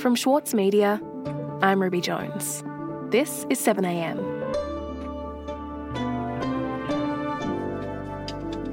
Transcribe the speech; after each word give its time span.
From 0.00 0.14
Schwartz 0.14 0.54
Media, 0.54 0.98
I'm 1.60 1.82
Ruby 1.82 2.00
Jones. 2.00 2.64
This 3.10 3.44
is 3.50 3.60
7am. 3.60 4.16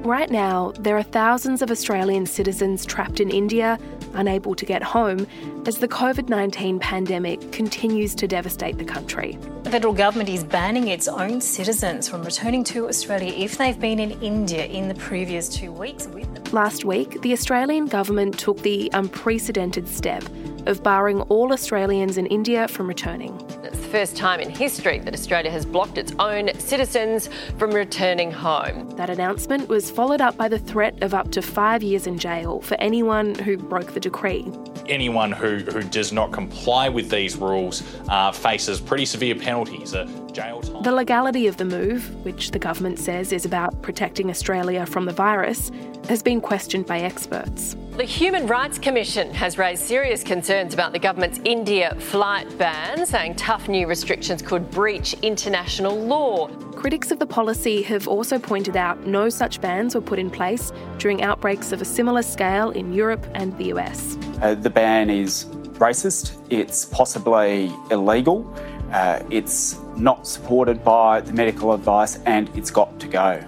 Right 0.06 0.30
now, 0.30 0.72
there 0.80 0.96
are 0.96 1.02
thousands 1.02 1.60
of 1.60 1.70
Australian 1.70 2.24
citizens 2.24 2.86
trapped 2.86 3.20
in 3.20 3.30
India, 3.30 3.78
unable 4.14 4.54
to 4.54 4.64
get 4.64 4.82
home, 4.82 5.26
as 5.66 5.76
the 5.76 5.86
COVID 5.86 6.30
19 6.30 6.78
pandemic 6.78 7.52
continues 7.52 8.14
to 8.14 8.26
devastate 8.26 8.78
the 8.78 8.86
country. 8.86 9.38
The 9.64 9.70
federal 9.70 9.92
government 9.92 10.30
is 10.30 10.44
banning 10.44 10.88
its 10.88 11.08
own 11.08 11.42
citizens 11.42 12.08
from 12.08 12.22
returning 12.22 12.64
to 12.64 12.88
Australia 12.88 13.34
if 13.36 13.58
they've 13.58 13.78
been 13.78 13.98
in 13.98 14.12
India 14.22 14.64
in 14.64 14.88
the 14.88 14.94
previous 14.94 15.50
two 15.50 15.72
weeks. 15.72 16.08
Last 16.52 16.86
week, 16.86 17.20
the 17.20 17.34
Australian 17.34 17.84
government 17.84 18.38
took 18.38 18.62
the 18.62 18.88
unprecedented 18.94 19.86
step 19.86 20.24
of 20.68 20.82
barring 20.82 21.22
all 21.22 21.52
Australians 21.52 22.18
in 22.18 22.26
India 22.26 22.68
from 22.68 22.86
returning. 22.86 23.34
It's 23.64 23.78
the 23.78 23.88
first 23.88 24.16
time 24.16 24.38
in 24.38 24.50
history 24.50 24.98
that 25.00 25.14
Australia 25.14 25.50
has 25.50 25.66
blocked 25.66 25.98
its 25.98 26.12
own 26.18 26.50
citizens 26.58 27.28
from 27.58 27.72
returning 27.72 28.30
home. 28.30 28.88
That 28.90 29.10
announcement 29.10 29.68
was 29.68 29.90
followed 29.90 30.20
up 30.20 30.36
by 30.36 30.48
the 30.48 30.58
threat 30.58 31.02
of 31.02 31.14
up 31.14 31.30
to 31.32 31.42
five 31.42 31.82
years 31.82 32.06
in 32.06 32.18
jail 32.18 32.60
for 32.60 32.76
anyone 32.80 33.34
who 33.34 33.56
broke 33.56 33.94
the 33.94 34.00
decree. 34.00 34.46
Anyone 34.88 35.32
who, 35.32 35.58
who 35.58 35.82
does 35.82 36.12
not 36.12 36.32
comply 36.32 36.88
with 36.88 37.10
these 37.10 37.36
rules 37.36 37.82
uh, 38.08 38.32
faces 38.32 38.80
pretty 38.80 39.04
severe 39.04 39.34
penalties. 39.34 39.94
Uh, 39.94 40.06
jail 40.32 40.60
time. 40.60 40.82
The 40.82 40.92
legality 40.92 41.46
of 41.46 41.56
the 41.56 41.64
move, 41.64 42.24
which 42.24 42.52
the 42.52 42.58
government 42.58 42.98
says 42.98 43.32
is 43.32 43.44
about 43.44 43.82
protecting 43.82 44.30
Australia 44.30 44.86
from 44.86 45.04
the 45.04 45.12
virus, 45.12 45.70
has 46.08 46.22
been 46.22 46.40
questioned 46.40 46.86
by 46.86 47.00
experts. 47.00 47.76
The 47.96 48.04
Human 48.04 48.46
Rights 48.46 48.78
Commission 48.78 49.34
has 49.34 49.58
raised 49.58 49.82
serious 49.82 50.22
concerns 50.22 50.72
about 50.72 50.92
the 50.92 51.00
government's 51.00 51.40
India 51.44 51.96
flight 51.98 52.46
ban, 52.56 53.04
saying 53.04 53.34
tough 53.34 53.68
new 53.68 53.88
restrictions 53.88 54.40
could 54.40 54.70
breach 54.70 55.14
international 55.22 55.98
law. 55.98 56.46
Critics 56.76 57.10
of 57.10 57.18
the 57.18 57.26
policy 57.26 57.82
have 57.82 58.06
also 58.06 58.38
pointed 58.38 58.76
out 58.76 59.04
no 59.04 59.28
such 59.28 59.60
bans 59.60 59.96
were 59.96 60.00
put 60.00 60.20
in 60.20 60.30
place 60.30 60.72
during 60.98 61.22
outbreaks 61.22 61.72
of 61.72 61.82
a 61.82 61.84
similar 61.84 62.22
scale 62.22 62.70
in 62.70 62.92
Europe 62.92 63.26
and 63.34 63.56
the 63.58 63.74
US. 63.74 64.16
Uh, 64.42 64.54
the 64.54 64.70
ban 64.70 65.10
is 65.10 65.46
racist, 65.78 66.36
it's 66.50 66.84
possibly 66.84 67.72
illegal, 67.90 68.52
uh, 68.92 69.22
it's 69.30 69.78
not 69.96 70.26
supported 70.26 70.82
by 70.84 71.20
the 71.20 71.32
medical 71.32 71.72
advice, 71.72 72.18
and 72.24 72.48
it's 72.56 72.70
got 72.70 72.98
to 73.00 73.08
go. 73.08 73.42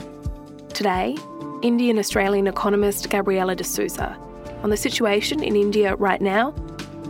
Today, 0.75 1.17
Indian 1.63 1.99
Australian 1.99 2.47
economist 2.47 3.09
Gabriela 3.11 3.55
D'Souza 3.55 4.17
on 4.63 4.71
the 4.71 4.77
situation 4.77 5.43
in 5.43 5.57
India 5.57 5.95
right 5.97 6.21
now 6.21 6.55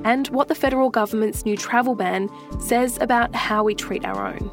and 0.04 0.28
what 0.28 0.48
the 0.48 0.54
federal 0.54 0.90
government's 0.90 1.44
new 1.44 1.56
travel 1.56 1.94
ban 1.94 2.28
says 2.60 2.98
about 3.00 3.34
how 3.34 3.62
we 3.62 3.74
treat 3.74 4.04
our 4.04 4.26
own. 4.26 4.50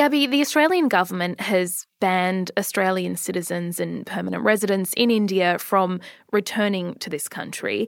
Gabby, 0.00 0.26
the 0.26 0.40
Australian 0.40 0.88
government 0.88 1.42
has 1.42 1.86
banned 2.00 2.50
Australian 2.58 3.16
citizens 3.16 3.78
and 3.78 4.06
permanent 4.06 4.42
residents 4.42 4.94
in 4.96 5.10
India 5.10 5.58
from 5.58 6.00
returning 6.32 6.94
to 7.00 7.10
this 7.10 7.28
country. 7.28 7.86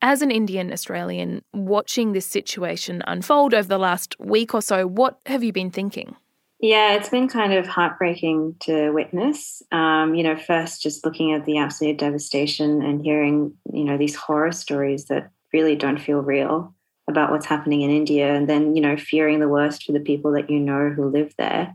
As 0.00 0.22
an 0.22 0.30
Indian 0.30 0.72
Australian, 0.72 1.42
watching 1.52 2.14
this 2.14 2.24
situation 2.24 3.02
unfold 3.06 3.52
over 3.52 3.68
the 3.68 3.76
last 3.76 4.18
week 4.18 4.54
or 4.54 4.62
so, 4.62 4.86
what 4.86 5.18
have 5.26 5.44
you 5.44 5.52
been 5.52 5.70
thinking? 5.70 6.16
Yeah, 6.58 6.94
it's 6.94 7.10
been 7.10 7.28
kind 7.28 7.52
of 7.52 7.66
heartbreaking 7.66 8.56
to 8.60 8.90
witness. 8.92 9.62
Um, 9.70 10.14
you 10.14 10.22
know, 10.22 10.36
first 10.36 10.80
just 10.80 11.04
looking 11.04 11.34
at 11.34 11.44
the 11.44 11.58
absolute 11.58 11.98
devastation 11.98 12.80
and 12.80 13.02
hearing, 13.02 13.52
you 13.70 13.84
know, 13.84 13.98
these 13.98 14.16
horror 14.16 14.52
stories 14.52 15.04
that 15.08 15.30
really 15.52 15.76
don't 15.76 16.00
feel 16.00 16.20
real 16.20 16.74
about 17.12 17.30
what's 17.30 17.46
happening 17.46 17.82
in 17.82 17.90
India 17.90 18.34
and 18.34 18.48
then, 18.48 18.74
you 18.74 18.82
know, 18.82 18.96
fearing 18.96 19.38
the 19.38 19.48
worst 19.48 19.84
for 19.84 19.92
the 19.92 20.00
people 20.00 20.32
that 20.32 20.50
you 20.50 20.58
know 20.58 20.90
who 20.90 21.10
live 21.10 21.32
there. 21.38 21.74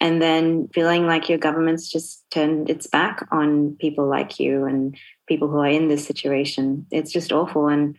And 0.00 0.22
then 0.22 0.68
feeling 0.68 1.06
like 1.06 1.28
your 1.28 1.38
government's 1.38 1.90
just 1.90 2.24
turned 2.30 2.70
its 2.70 2.86
back 2.86 3.26
on 3.32 3.76
people 3.78 4.08
like 4.08 4.40
you 4.40 4.64
and 4.64 4.96
people 5.28 5.48
who 5.48 5.58
are 5.58 5.68
in 5.68 5.88
this 5.88 6.06
situation. 6.06 6.86
It's 6.90 7.12
just 7.12 7.32
awful. 7.32 7.68
And, 7.68 7.96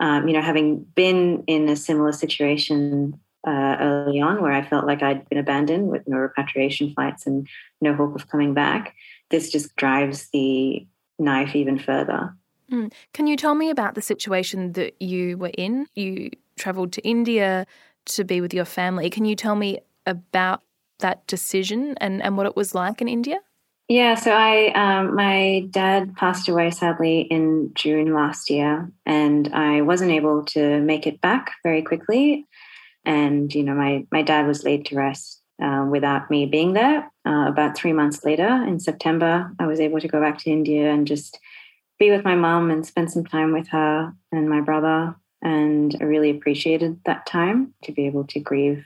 um, 0.00 0.26
you 0.26 0.34
know, 0.34 0.42
having 0.42 0.80
been 0.96 1.44
in 1.46 1.68
a 1.68 1.76
similar 1.76 2.12
situation 2.12 3.20
uh, 3.46 3.76
early 3.80 4.20
on 4.20 4.42
where 4.42 4.52
I 4.52 4.66
felt 4.66 4.86
like 4.86 5.02
I'd 5.02 5.28
been 5.28 5.38
abandoned 5.38 5.88
with 5.88 6.08
no 6.08 6.16
repatriation 6.16 6.92
flights 6.94 7.26
and 7.26 7.46
no 7.80 7.94
hope 7.94 8.16
of 8.16 8.28
coming 8.28 8.54
back, 8.54 8.94
this 9.30 9.52
just 9.52 9.76
drives 9.76 10.28
the 10.32 10.86
knife 11.18 11.54
even 11.54 11.78
further. 11.78 12.34
Mm. 12.70 12.92
Can 13.12 13.26
you 13.26 13.36
tell 13.36 13.54
me 13.54 13.70
about 13.70 13.94
the 13.94 14.02
situation 14.02 14.72
that 14.72 15.00
you 15.00 15.36
were 15.36 15.52
in? 15.56 15.86
You 15.94 16.30
travelled 16.56 16.92
to 16.92 17.02
India 17.02 17.66
to 18.06 18.24
be 18.24 18.40
with 18.40 18.54
your 18.54 18.64
family. 18.64 19.10
Can 19.10 19.24
you 19.24 19.36
tell 19.36 19.56
me 19.56 19.78
about 20.06 20.62
that 21.00 21.26
decision 21.26 21.94
and, 22.00 22.22
and 22.22 22.36
what 22.36 22.46
it 22.46 22.56
was 22.56 22.74
like 22.74 23.00
in 23.00 23.08
India? 23.08 23.38
Yeah, 23.88 24.14
so 24.14 24.32
I 24.32 24.72
um, 24.74 25.14
my 25.14 25.66
dad 25.70 26.16
passed 26.16 26.48
away 26.48 26.70
sadly 26.70 27.20
in 27.20 27.72
June 27.74 28.14
last 28.14 28.48
year, 28.48 28.90
and 29.04 29.52
I 29.52 29.82
wasn't 29.82 30.10
able 30.10 30.42
to 30.46 30.80
make 30.80 31.06
it 31.06 31.20
back 31.20 31.52
very 31.62 31.82
quickly. 31.82 32.46
And 33.04 33.54
you 33.54 33.62
know, 33.62 33.74
my 33.74 34.06
my 34.10 34.22
dad 34.22 34.46
was 34.46 34.64
laid 34.64 34.86
to 34.86 34.96
rest 34.96 35.42
uh, 35.62 35.86
without 35.90 36.30
me 36.30 36.46
being 36.46 36.72
there. 36.72 37.10
Uh, 37.26 37.46
about 37.46 37.76
three 37.76 37.92
months 37.92 38.24
later, 38.24 38.64
in 38.66 38.80
September, 38.80 39.52
I 39.58 39.66
was 39.66 39.80
able 39.80 40.00
to 40.00 40.08
go 40.08 40.18
back 40.18 40.38
to 40.38 40.50
India 40.50 40.90
and 40.90 41.06
just 41.06 41.38
be 42.04 42.10
with 42.10 42.24
my 42.24 42.34
mom 42.34 42.70
and 42.70 42.86
spend 42.86 43.10
some 43.10 43.24
time 43.24 43.52
with 43.52 43.68
her 43.68 44.12
and 44.30 44.48
my 44.48 44.60
brother. 44.60 45.14
And 45.42 45.96
I 46.00 46.04
really 46.04 46.30
appreciated 46.30 47.00
that 47.04 47.26
time 47.26 47.74
to 47.84 47.92
be 47.92 48.06
able 48.06 48.24
to 48.24 48.40
grieve 48.40 48.84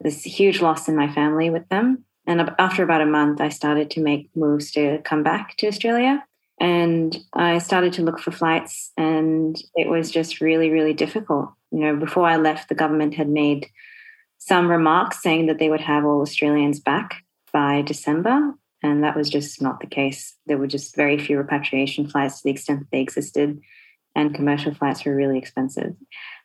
this 0.00 0.22
huge 0.22 0.60
loss 0.60 0.88
in 0.88 0.96
my 0.96 1.10
family 1.12 1.48
with 1.48 1.66
them. 1.68 2.04
And 2.26 2.50
after 2.58 2.82
about 2.82 3.00
a 3.00 3.06
month, 3.06 3.40
I 3.40 3.48
started 3.48 3.90
to 3.92 4.02
make 4.02 4.28
moves 4.34 4.70
to 4.72 4.98
come 5.04 5.22
back 5.22 5.56
to 5.58 5.66
Australia. 5.66 6.24
And 6.60 7.16
I 7.32 7.58
started 7.58 7.92
to 7.94 8.02
look 8.02 8.18
for 8.18 8.30
flights, 8.30 8.90
and 8.96 9.62
it 9.74 9.88
was 9.88 10.10
just 10.10 10.40
really, 10.40 10.70
really 10.70 10.94
difficult. 10.94 11.50
You 11.70 11.80
know, 11.80 11.96
before 11.96 12.26
I 12.26 12.36
left, 12.36 12.70
the 12.70 12.74
government 12.74 13.14
had 13.14 13.28
made 13.28 13.68
some 14.38 14.70
remarks 14.70 15.22
saying 15.22 15.46
that 15.46 15.58
they 15.58 15.68
would 15.68 15.82
have 15.82 16.06
all 16.06 16.22
Australians 16.22 16.80
back 16.80 17.22
by 17.52 17.82
December. 17.82 18.54
And 18.86 19.02
that 19.02 19.16
was 19.16 19.28
just 19.28 19.60
not 19.60 19.80
the 19.80 19.86
case. 19.86 20.34
There 20.46 20.58
were 20.58 20.66
just 20.66 20.94
very 20.94 21.18
few 21.18 21.38
repatriation 21.38 22.08
flights 22.08 22.38
to 22.38 22.44
the 22.44 22.50
extent 22.50 22.80
that 22.80 22.90
they 22.92 23.00
existed, 23.00 23.60
and 24.14 24.34
commercial 24.34 24.72
flights 24.72 25.04
were 25.04 25.14
really 25.14 25.38
expensive. 25.38 25.94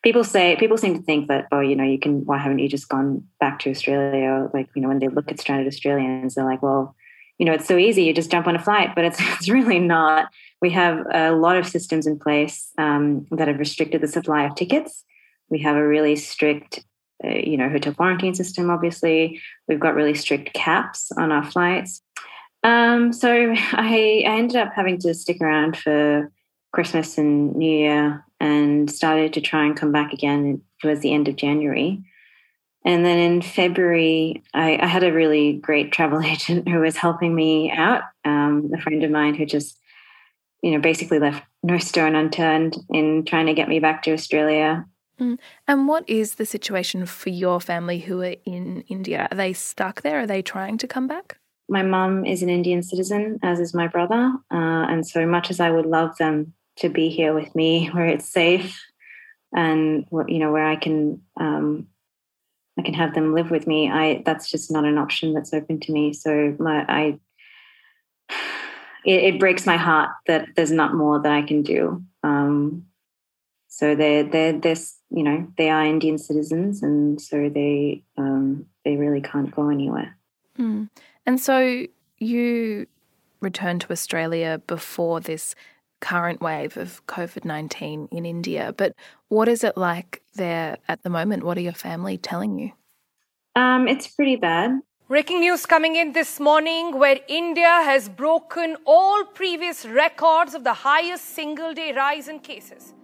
People 0.02 0.24
say 0.24 0.56
people 0.56 0.76
seem 0.76 0.96
to 0.96 1.02
think 1.02 1.28
that, 1.28 1.46
oh, 1.52 1.60
you 1.60 1.76
know, 1.76 1.84
you 1.84 1.98
can. 1.98 2.24
Why 2.26 2.38
haven't 2.38 2.58
you 2.58 2.68
just 2.68 2.88
gone 2.88 3.24
back 3.38 3.60
to 3.60 3.70
Australia? 3.70 4.28
Or 4.28 4.50
Like, 4.52 4.68
you 4.74 4.82
know, 4.82 4.88
when 4.88 4.98
they 4.98 5.08
look 5.08 5.30
at 5.30 5.40
stranded 5.40 5.68
Australians, 5.68 6.34
they're 6.34 6.44
like, 6.44 6.62
well, 6.62 6.96
you 7.38 7.46
know, 7.46 7.52
it's 7.52 7.66
so 7.66 7.78
easy. 7.78 8.04
You 8.04 8.12
just 8.12 8.30
jump 8.30 8.46
on 8.46 8.56
a 8.56 8.62
flight, 8.62 8.94
but 8.94 9.04
it's 9.04 9.18
it's 9.20 9.48
really 9.48 9.78
not. 9.78 10.28
We 10.60 10.70
have 10.70 11.06
a 11.12 11.32
lot 11.32 11.56
of 11.56 11.66
systems 11.66 12.06
in 12.06 12.18
place 12.18 12.70
um, 12.76 13.26
that 13.30 13.48
have 13.48 13.58
restricted 13.58 14.00
the 14.00 14.08
supply 14.08 14.44
of 14.44 14.54
tickets. 14.54 15.04
We 15.48 15.60
have 15.60 15.76
a 15.76 15.86
really 15.86 16.16
strict 16.16 16.84
uh, 17.24 17.28
you 17.28 17.56
know, 17.56 17.68
hotel 17.68 17.94
quarantine 17.94 18.34
system, 18.34 18.70
obviously. 18.70 19.40
We've 19.68 19.78
got 19.78 19.94
really 19.94 20.14
strict 20.14 20.52
caps 20.54 21.12
on 21.16 21.30
our 21.30 21.48
flights. 21.48 22.02
Um, 22.62 23.12
so 23.12 23.30
I, 23.72 24.24
I 24.26 24.36
ended 24.38 24.56
up 24.56 24.72
having 24.74 24.98
to 25.00 25.14
stick 25.14 25.40
around 25.40 25.76
for 25.76 26.30
Christmas 26.72 27.18
and 27.18 27.54
New 27.54 27.70
Year 27.70 28.24
and 28.40 28.90
started 28.90 29.32
to 29.34 29.40
try 29.40 29.64
and 29.64 29.76
come 29.76 29.92
back 29.92 30.12
again 30.12 30.62
towards 30.80 31.00
the 31.00 31.12
end 31.12 31.28
of 31.28 31.36
January. 31.36 32.02
And 32.84 33.04
then 33.04 33.18
in 33.18 33.42
February, 33.42 34.42
I, 34.54 34.78
I 34.80 34.86
had 34.86 35.04
a 35.04 35.12
really 35.12 35.54
great 35.54 35.92
travel 35.92 36.20
agent 36.24 36.68
who 36.68 36.80
was 36.80 36.96
helping 36.96 37.34
me 37.34 37.70
out, 37.70 38.02
um, 38.24 38.70
a 38.74 38.80
friend 38.80 39.02
of 39.04 39.10
mine 39.10 39.34
who 39.34 39.46
just, 39.46 39.78
you 40.62 40.72
know, 40.72 40.80
basically 40.80 41.18
left 41.18 41.44
no 41.62 41.78
stone 41.78 42.16
unturned 42.16 42.76
in 42.90 43.24
trying 43.24 43.46
to 43.46 43.54
get 43.54 43.68
me 43.68 43.78
back 43.78 44.02
to 44.02 44.12
Australia. 44.12 44.84
Mm. 45.20 45.38
And 45.68 45.86
what 45.86 46.08
is 46.08 46.34
the 46.34 46.46
situation 46.46 47.06
for 47.06 47.28
your 47.28 47.60
family 47.60 48.00
who 48.00 48.20
are 48.22 48.36
in 48.44 48.82
India? 48.88 49.28
Are 49.30 49.36
they 49.36 49.52
stuck 49.52 50.02
there? 50.02 50.20
Are 50.20 50.26
they 50.26 50.42
trying 50.42 50.78
to 50.78 50.88
come 50.88 51.06
back? 51.06 51.38
My 51.68 51.82
mum 51.82 52.24
is 52.24 52.42
an 52.42 52.50
Indian 52.50 52.82
citizen, 52.82 53.38
as 53.42 53.60
is 53.60 53.74
my 53.74 53.86
brother. 53.86 54.32
Uh, 54.50 54.86
and 54.90 55.06
so 55.06 55.26
much 55.26 55.50
as 55.50 55.60
I 55.60 55.70
would 55.70 55.86
love 55.86 56.16
them 56.18 56.54
to 56.76 56.88
be 56.88 57.08
here 57.08 57.34
with 57.34 57.54
me, 57.54 57.86
where 57.92 58.06
it's 58.06 58.28
safe 58.28 58.80
and 59.54 60.06
you 60.28 60.38
know 60.38 60.52
where 60.52 60.66
I 60.66 60.76
can 60.76 61.20
um, 61.38 61.86
I 62.78 62.82
can 62.82 62.94
have 62.94 63.14
them 63.14 63.34
live 63.34 63.50
with 63.50 63.66
me, 63.66 63.90
I 63.90 64.22
that's 64.24 64.50
just 64.50 64.70
not 64.70 64.84
an 64.84 64.98
option 64.98 65.34
that's 65.34 65.52
open 65.52 65.80
to 65.80 65.92
me. 65.92 66.12
So 66.12 66.56
my 66.58 66.84
I 66.88 67.18
it, 69.04 69.34
it 69.34 69.40
breaks 69.40 69.66
my 69.66 69.76
heart 69.76 70.10
that 70.26 70.48
there's 70.56 70.70
not 70.70 70.94
more 70.94 71.20
that 71.20 71.32
I 71.32 71.42
can 71.42 71.62
do. 71.62 72.02
Um, 72.22 72.86
So 73.68 73.94
they're 73.94 74.24
they're 74.24 74.58
this 74.58 74.98
you 75.10 75.22
know 75.22 75.46
they 75.58 75.70
are 75.70 75.84
Indian 75.84 76.18
citizens, 76.18 76.82
and 76.82 77.20
so 77.20 77.48
they 77.48 78.04
um, 78.16 78.66
they 78.84 78.96
really 78.96 79.20
can't 79.20 79.54
go 79.54 79.68
anywhere. 79.68 80.16
Mm. 80.58 80.88
And 81.26 81.40
so 81.40 81.86
you 82.18 82.86
returned 83.40 83.82
to 83.82 83.92
Australia 83.92 84.60
before 84.66 85.20
this 85.20 85.54
current 86.00 86.40
wave 86.40 86.76
of 86.76 87.04
COVID 87.06 87.44
19 87.44 88.08
in 88.10 88.26
India. 88.26 88.74
But 88.76 88.94
what 89.28 89.48
is 89.48 89.64
it 89.64 89.76
like 89.76 90.22
there 90.34 90.78
at 90.88 91.02
the 91.02 91.10
moment? 91.10 91.44
What 91.44 91.56
are 91.56 91.62
your 91.62 91.72
family 91.72 92.18
telling 92.18 92.58
you? 92.58 92.72
Um, 93.54 93.86
it's 93.86 94.08
pretty 94.08 94.36
bad. 94.36 94.80
Breaking 95.08 95.40
news 95.40 95.66
coming 95.66 95.96
in 95.96 96.12
this 96.12 96.40
morning 96.40 96.98
where 96.98 97.18
India 97.28 97.66
has 97.66 98.08
broken 98.08 98.76
all 98.86 99.24
previous 99.24 99.84
records 99.84 100.54
of 100.54 100.64
the 100.64 100.72
highest 100.72 101.24
single 101.34 101.74
day 101.74 101.92
rise 101.92 102.28
in 102.28 102.40
cases. 102.40 102.94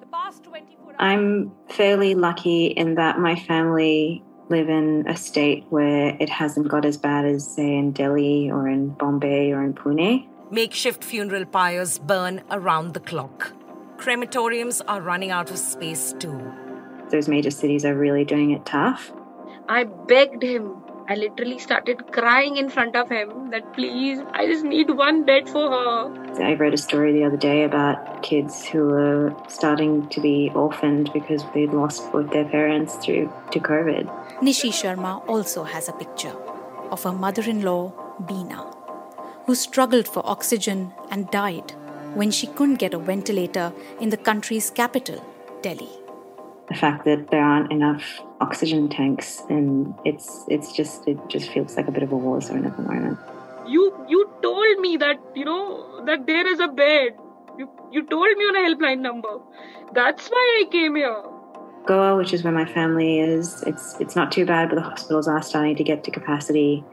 The 0.00 0.06
past 0.06 0.42
24 0.44 0.86
hours- 0.86 0.96
I'm 0.98 1.52
fairly 1.68 2.14
lucky 2.14 2.66
in 2.66 2.94
that 2.94 3.18
my 3.18 3.36
family 3.36 4.24
live 4.50 4.68
in 4.68 5.06
a 5.08 5.16
state 5.16 5.64
where 5.70 6.16
it 6.20 6.28
hasn't 6.28 6.68
got 6.68 6.84
as 6.84 6.96
bad 6.96 7.24
as, 7.24 7.46
say, 7.54 7.76
in 7.76 7.92
Delhi 7.92 8.50
or 8.50 8.68
in 8.68 8.88
Bombay 8.88 9.52
or 9.52 9.62
in 9.62 9.74
Pune. 9.74 10.26
Makeshift 10.50 11.04
funeral 11.04 11.44
pyres 11.46 11.98
burn 11.98 12.42
around 12.50 12.94
the 12.94 13.00
clock. 13.00 13.52
Crematoriums 13.96 14.82
are 14.88 15.00
running 15.00 15.30
out 15.30 15.50
of 15.50 15.58
space 15.58 16.14
too. 16.18 16.52
Those 17.10 17.28
major 17.28 17.52
cities 17.52 17.84
are 17.84 17.94
really 17.94 18.24
doing 18.24 18.50
it 18.50 18.66
tough. 18.66 19.12
I 19.68 19.84
begged 19.84 20.42
him. 20.42 20.79
I 21.10 21.14
literally 21.16 21.58
started 21.58 22.12
crying 22.12 22.56
in 22.56 22.68
front 22.70 22.94
of 22.94 23.08
him 23.08 23.50
that 23.50 23.72
please, 23.72 24.20
I 24.32 24.46
just 24.46 24.64
need 24.64 24.90
one 24.90 25.24
bed 25.24 25.48
for 25.48 25.68
her. 25.68 26.40
I 26.40 26.54
read 26.54 26.72
a 26.72 26.76
story 26.76 27.12
the 27.12 27.24
other 27.24 27.36
day 27.36 27.64
about 27.64 28.22
kids 28.22 28.64
who 28.64 28.84
were 28.84 29.34
starting 29.48 30.08
to 30.10 30.20
be 30.20 30.52
orphaned 30.54 31.12
because 31.12 31.42
they'd 31.52 31.72
lost 31.72 32.12
both 32.12 32.30
their 32.30 32.44
parents 32.44 32.94
through 33.04 33.28
to 33.50 33.58
COVID. 33.58 34.06
Nishi 34.38 34.70
Sharma 34.70 35.28
also 35.28 35.64
has 35.64 35.88
a 35.88 35.92
picture 35.92 36.36
of 36.92 37.02
her 37.02 37.10
mother 37.10 37.42
in 37.42 37.62
law, 37.62 37.92
Beena, 38.22 38.72
who 39.46 39.56
struggled 39.56 40.06
for 40.06 40.24
oxygen 40.24 40.92
and 41.10 41.28
died 41.32 41.72
when 42.14 42.30
she 42.30 42.46
couldn't 42.46 42.76
get 42.76 42.94
a 42.94 42.98
ventilator 42.98 43.72
in 44.00 44.10
the 44.10 44.16
country's 44.16 44.70
capital, 44.70 45.24
Delhi. 45.60 45.90
The 46.68 46.76
fact 46.76 47.04
that 47.06 47.32
there 47.32 47.42
aren't 47.42 47.72
enough 47.72 48.20
oxygen 48.50 48.88
tanks 48.88 49.42
and 49.48 49.94
it's 50.04 50.44
it's 50.48 50.72
just 50.72 51.06
it 51.06 51.18
just 51.28 51.50
feels 51.50 51.76
like 51.76 51.88
a 51.88 51.92
bit 51.92 52.02
of 52.02 52.12
a 52.12 52.16
war 52.16 52.40
zone 52.40 52.66
at 52.66 52.76
the 52.76 52.82
moment. 52.82 53.18
You 53.66 53.82
you 54.08 54.22
told 54.42 54.80
me 54.80 54.96
that 54.96 55.18
you 55.34 55.44
know 55.44 56.04
that 56.06 56.26
there 56.26 56.46
is 56.52 56.60
a 56.60 56.68
bed. 56.68 57.18
You 57.58 57.68
you 57.92 58.06
told 58.06 58.36
me 58.36 58.44
on 58.52 58.56
a 58.60 58.64
helpline 58.68 59.00
number. 59.00 59.34
That's 59.92 60.28
why 60.28 60.46
I 60.62 60.70
came 60.70 60.96
here. 60.96 61.22
Goa, 61.86 62.16
which 62.16 62.32
is 62.32 62.44
where 62.44 62.52
my 62.52 62.66
family 62.66 63.20
is, 63.20 63.62
it's 63.66 63.98
it's 64.00 64.16
not 64.16 64.32
too 64.32 64.46
bad, 64.46 64.68
but 64.68 64.76
the 64.76 64.88
hospitals 64.88 65.28
are 65.28 65.42
starting 65.42 65.76
to 65.76 65.84
get 65.84 66.04
to 66.04 66.10
capacity. 66.10 66.84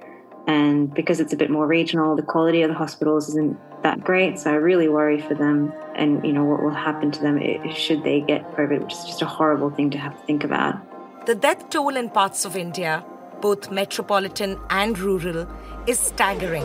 And 0.48 0.94
because 0.94 1.20
it's 1.20 1.34
a 1.34 1.36
bit 1.36 1.50
more 1.50 1.68
regional, 1.68 2.16
the 2.16 2.28
quality 2.34 2.62
of 2.62 2.70
the 2.70 2.80
hospitals 2.84 3.28
isn't 3.30 3.58
that 3.84 4.00
great. 4.02 4.40
So 4.40 4.52
I 4.52 4.56
really 4.56 4.88
worry 4.88 5.20
for 5.20 5.36
them 5.36 5.74
and 5.96 6.26
you 6.26 6.32
know 6.32 6.46
what 6.46 6.64
will 6.64 6.80
happen 6.88 7.12
to 7.12 7.22
them 7.22 7.36
should 7.74 8.04
they 8.04 8.22
get 8.22 8.50
COVID, 8.56 8.84
which 8.84 8.94
is 8.94 9.04
just 9.06 9.22
a 9.22 9.26
horrible 9.26 9.70
thing 9.70 9.90
to 9.92 9.98
have 9.98 10.18
to 10.18 10.26
think 10.26 10.46
about. 10.46 10.87
The 11.28 11.36
death 11.36 11.70
toll 11.70 11.98
in 11.98 12.10
parts 12.10 12.46
of 12.46 12.56
India, 12.56 13.04
both 13.42 13.70
metropolitan 13.70 14.58
and 14.70 14.98
rural, 14.98 15.46
is 15.86 16.00
staggering. 16.00 16.64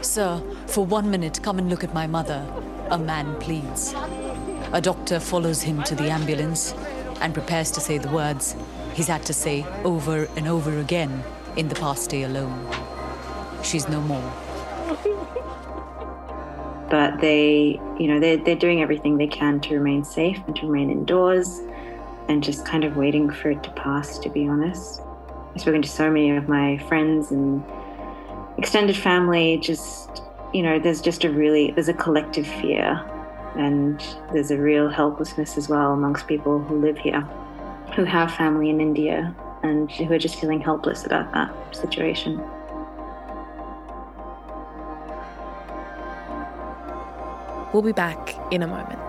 Sir, 0.00 0.40
for 0.68 0.86
one 0.86 1.10
minute, 1.10 1.42
come 1.42 1.58
and 1.58 1.68
look 1.68 1.82
at 1.82 1.92
my 1.92 2.06
mother. 2.06 2.46
A 2.90 2.96
man 2.96 3.34
pleads. 3.40 3.96
A 4.72 4.80
doctor 4.80 5.18
follows 5.18 5.60
him 5.60 5.82
to 5.82 5.96
the 5.96 6.08
ambulance 6.08 6.72
and 7.20 7.34
prepares 7.34 7.72
to 7.72 7.80
say 7.80 7.98
the 7.98 8.10
words 8.10 8.54
he's 8.92 9.08
had 9.08 9.24
to 9.24 9.34
say 9.34 9.66
over 9.82 10.28
and 10.36 10.46
over 10.46 10.78
again 10.78 11.24
in 11.56 11.68
the 11.68 11.74
past 11.74 12.10
day 12.10 12.22
alone. 12.22 12.64
She's 13.64 13.88
no 13.88 14.00
more. 14.00 14.32
But 16.94 17.18
they, 17.18 17.80
you 17.98 18.06
know, 18.06 18.20
they're, 18.20 18.36
they're 18.36 18.54
doing 18.54 18.80
everything 18.80 19.16
they 19.18 19.26
can 19.26 19.58
to 19.58 19.74
remain 19.74 20.04
safe 20.04 20.38
and 20.46 20.54
to 20.54 20.64
remain 20.64 20.92
indoors 20.92 21.60
and 22.28 22.40
just 22.40 22.64
kind 22.64 22.84
of 22.84 22.96
waiting 22.96 23.28
for 23.28 23.50
it 23.50 23.64
to 23.64 23.70
pass, 23.72 24.16
to 24.16 24.28
be 24.28 24.46
honest. 24.46 25.00
I've 25.52 25.60
spoken 25.60 25.82
to 25.82 25.88
so 25.88 26.08
many 26.08 26.30
of 26.36 26.48
my 26.48 26.78
friends 26.86 27.32
and 27.32 27.64
extended 28.58 28.96
family, 28.96 29.58
just 29.60 30.22
you 30.52 30.62
know, 30.62 30.78
there's 30.78 31.00
just 31.00 31.24
a 31.24 31.30
really, 31.30 31.72
there's 31.72 31.88
a 31.88 31.94
collective 31.94 32.46
fear 32.46 33.04
and 33.56 34.00
there's 34.32 34.52
a 34.52 34.56
real 34.56 34.88
helplessness 34.88 35.58
as 35.58 35.68
well 35.68 35.94
amongst 35.94 36.28
people 36.28 36.60
who 36.60 36.80
live 36.80 36.96
here, 36.96 37.22
who 37.96 38.04
have 38.04 38.32
family 38.32 38.70
in 38.70 38.80
India 38.80 39.34
and 39.64 39.90
who 39.90 40.12
are 40.12 40.18
just 40.18 40.38
feeling 40.38 40.60
helpless 40.60 41.04
about 41.06 41.32
that 41.32 41.74
situation. 41.74 42.40
We'll 47.74 47.82
be 47.82 47.90
back 47.90 48.36
in 48.52 48.62
a 48.62 48.68
moment. 48.68 49.00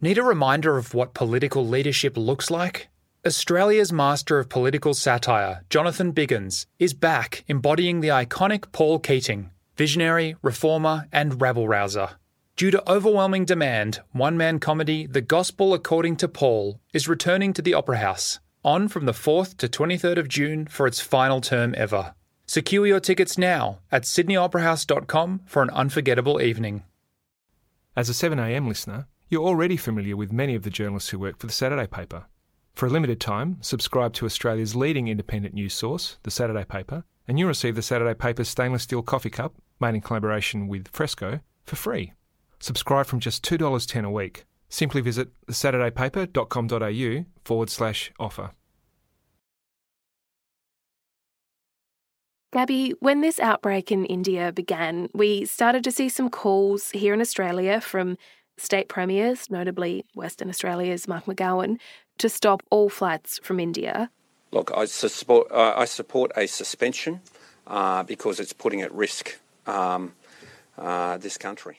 Need 0.00 0.18
a 0.18 0.24
reminder 0.24 0.76
of 0.76 0.94
what 0.94 1.14
political 1.14 1.64
leadership 1.64 2.16
looks 2.16 2.50
like? 2.50 2.88
Australia's 3.24 3.92
master 3.92 4.40
of 4.40 4.48
political 4.48 4.94
satire, 4.94 5.62
Jonathan 5.70 6.12
Biggins, 6.12 6.66
is 6.80 6.92
back 6.92 7.44
embodying 7.46 8.00
the 8.00 8.08
iconic 8.08 8.72
Paul 8.72 8.98
Keating, 8.98 9.50
visionary, 9.76 10.34
reformer, 10.42 11.06
and 11.12 11.40
rabble 11.40 11.68
rouser. 11.68 12.16
Due 12.56 12.72
to 12.72 12.90
overwhelming 12.90 13.44
demand, 13.44 14.00
one 14.10 14.36
man 14.36 14.58
comedy 14.58 15.06
The 15.06 15.20
Gospel 15.20 15.72
According 15.72 16.16
to 16.16 16.26
Paul 16.26 16.80
is 16.92 17.06
returning 17.06 17.52
to 17.52 17.62
the 17.62 17.74
Opera 17.74 17.98
House, 17.98 18.40
on 18.64 18.88
from 18.88 19.06
the 19.06 19.12
4th 19.12 19.56
to 19.58 19.68
23rd 19.68 20.18
of 20.18 20.28
June 20.28 20.66
for 20.66 20.86
its 20.86 21.00
final 21.00 21.40
term 21.40 21.74
ever. 21.76 22.14
Secure 22.46 22.86
your 22.86 23.00
tickets 23.00 23.36
now 23.36 23.80
at 23.92 24.04
sydneyoperahouse.com 24.04 25.42
for 25.44 25.62
an 25.62 25.70
unforgettable 25.70 26.40
evening. 26.40 26.84
As 27.94 28.08
a 28.08 28.12
7am 28.12 28.66
listener, 28.66 29.06
you're 29.28 29.44
already 29.44 29.76
familiar 29.76 30.16
with 30.16 30.32
many 30.32 30.54
of 30.54 30.62
the 30.62 30.70
journalists 30.70 31.10
who 31.10 31.18
work 31.18 31.38
for 31.38 31.46
the 31.46 31.52
Saturday 31.52 31.86
paper. 31.86 32.26
For 32.74 32.86
a 32.86 32.90
limited 32.90 33.20
time, 33.20 33.58
subscribe 33.60 34.12
to 34.14 34.24
Australia's 34.24 34.76
leading 34.76 35.08
independent 35.08 35.52
news 35.52 35.74
source, 35.74 36.16
the 36.22 36.30
Saturday 36.30 36.64
paper, 36.64 37.04
and 37.26 37.38
you'll 37.38 37.48
receive 37.48 37.74
the 37.74 37.82
Saturday 37.82 38.14
paper's 38.14 38.48
stainless 38.48 38.84
steel 38.84 39.02
coffee 39.02 39.30
cup, 39.30 39.54
made 39.80 39.94
in 39.94 40.00
collaboration 40.00 40.68
with 40.68 40.88
Fresco, 40.88 41.40
for 41.64 41.76
free. 41.76 42.12
Subscribe 42.60 43.06
from 43.06 43.20
just 43.20 43.44
$2.10 43.44 44.04
a 44.04 44.10
week. 44.10 44.44
Simply 44.68 45.00
visit 45.00 45.28
thesaturdaypaper.com.au 45.46 47.24
forward 47.44 47.70
slash 47.70 48.12
offer. 48.18 48.50
Gabby, 52.50 52.94
when 53.00 53.20
this 53.20 53.38
outbreak 53.38 53.92
in 53.92 54.06
India 54.06 54.52
began, 54.52 55.10
we 55.12 55.44
started 55.44 55.84
to 55.84 55.92
see 55.92 56.08
some 56.08 56.30
calls 56.30 56.90
here 56.92 57.12
in 57.12 57.20
Australia 57.20 57.78
from 57.78 58.16
state 58.56 58.88
premiers, 58.88 59.50
notably 59.50 60.06
Western 60.14 60.48
Australia's 60.48 61.06
Mark 61.06 61.26
McGowan, 61.26 61.78
to 62.16 62.28
stop 62.28 62.62
all 62.70 62.88
flights 62.88 63.38
from 63.42 63.60
India. 63.60 64.10
Look, 64.50 64.72
I 64.74 64.86
support, 64.86 65.52
uh, 65.52 65.74
I 65.76 65.84
support 65.84 66.32
a 66.36 66.46
suspension 66.46 67.20
uh, 67.66 68.02
because 68.04 68.40
it's 68.40 68.54
putting 68.54 68.80
at 68.80 68.92
risk 68.94 69.38
um, 69.66 70.14
uh, 70.78 71.18
this 71.18 71.36
country. 71.36 71.76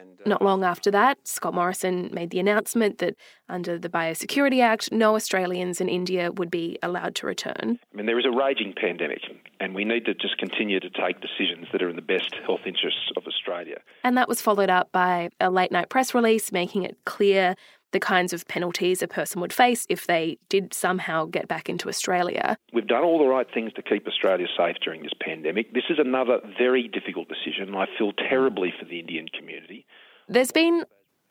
And, 0.00 0.20
uh, 0.20 0.28
Not 0.28 0.42
long 0.42 0.64
after 0.64 0.90
that, 0.90 1.18
Scott 1.26 1.54
Morrison 1.54 2.10
made 2.12 2.30
the 2.30 2.38
announcement 2.38 2.98
that 2.98 3.16
under 3.48 3.78
the 3.78 3.88
Biosecurity 3.88 4.62
Act, 4.62 4.90
no 4.92 5.14
Australians 5.14 5.80
in 5.80 5.88
India 5.88 6.32
would 6.32 6.50
be 6.50 6.78
allowed 6.82 7.14
to 7.16 7.26
return. 7.26 7.78
I 7.92 7.96
mean, 7.96 8.06
there 8.06 8.18
is 8.18 8.24
a 8.24 8.30
raging 8.30 8.74
pandemic, 8.76 9.20
and 9.60 9.74
we 9.74 9.84
need 9.84 10.04
to 10.06 10.14
just 10.14 10.38
continue 10.38 10.80
to 10.80 10.90
take 10.90 11.20
decisions 11.20 11.66
that 11.72 11.82
are 11.82 11.88
in 11.88 11.96
the 11.96 12.02
best 12.02 12.34
health 12.46 12.62
interests 12.66 13.10
of 13.16 13.26
Australia. 13.26 13.80
And 14.02 14.16
that 14.16 14.28
was 14.28 14.40
followed 14.40 14.70
up 14.70 14.90
by 14.92 15.30
a 15.40 15.50
late 15.50 15.72
night 15.72 15.88
press 15.88 16.14
release 16.14 16.52
making 16.52 16.84
it 16.84 16.96
clear 17.04 17.54
the 17.94 18.00
kinds 18.00 18.32
of 18.32 18.46
penalties 18.48 19.02
a 19.02 19.06
person 19.06 19.40
would 19.40 19.52
face 19.52 19.86
if 19.88 20.08
they 20.08 20.36
did 20.48 20.74
somehow 20.74 21.26
get 21.26 21.46
back 21.46 21.68
into 21.68 21.88
Australia. 21.88 22.58
We've 22.72 22.88
done 22.88 23.04
all 23.04 23.20
the 23.20 23.24
right 23.24 23.46
things 23.54 23.72
to 23.74 23.82
keep 23.82 24.04
Australia 24.08 24.48
safe 24.56 24.76
during 24.82 25.04
this 25.04 25.12
pandemic. 25.20 25.72
This 25.72 25.84
is 25.88 26.00
another 26.00 26.40
very 26.58 26.88
difficult 26.88 27.28
decision. 27.28 27.68
and 27.68 27.76
I 27.76 27.86
feel 27.96 28.12
terribly 28.12 28.74
for 28.76 28.84
the 28.84 28.98
Indian 28.98 29.28
community. 29.28 29.86
There's 30.28 30.50
been 30.50 30.84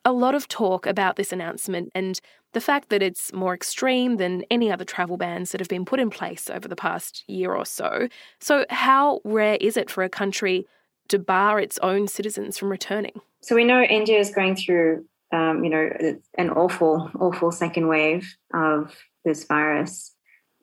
a 0.05 0.13
lot 0.13 0.35
of 0.35 0.47
talk 0.47 0.85
about 0.85 1.17
this 1.17 1.33
announcement 1.33 1.91
and 1.93 2.21
the 2.53 2.61
fact 2.61 2.87
that 2.87 3.03
it's 3.03 3.33
more 3.33 3.53
extreme 3.53 4.15
than 4.15 4.45
any 4.49 4.71
other 4.71 4.85
travel 4.85 5.17
bans 5.17 5.51
that 5.51 5.59
have 5.59 5.67
been 5.67 5.83
put 5.83 5.99
in 5.99 6.09
place 6.09 6.49
over 6.49 6.69
the 6.69 6.77
past 6.77 7.25
year 7.27 7.53
or 7.53 7.65
so. 7.65 8.07
So, 8.39 8.65
how 8.69 9.19
rare 9.25 9.57
is 9.59 9.75
it 9.75 9.89
for 9.89 10.03
a 10.03 10.09
country 10.09 10.65
to 11.09 11.19
bar 11.19 11.59
its 11.59 11.77
own 11.79 12.07
citizens 12.07 12.57
from 12.57 12.69
returning? 12.69 13.19
So, 13.41 13.53
we 13.53 13.65
know 13.65 13.81
India 13.81 14.17
is 14.17 14.31
going 14.31 14.55
through 14.55 15.05
um, 15.33 15.63
you 15.63 15.69
know, 15.71 15.89
an 16.37 16.51
awful, 16.51 17.09
awful 17.19 17.51
second 17.51 17.87
wave 17.87 18.35
of 18.53 18.95
this 19.25 19.45
virus. 19.45 20.13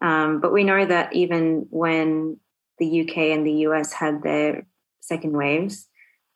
Um, 0.00 0.40
but 0.40 0.52
we 0.52 0.62
know 0.62 0.86
that 0.86 1.12
even 1.12 1.66
when 1.70 2.38
the 2.78 3.00
UK 3.02 3.16
and 3.34 3.44
the 3.44 3.66
US 3.66 3.92
had 3.92 4.22
their 4.22 4.66
second 5.00 5.36
waves, 5.36 5.88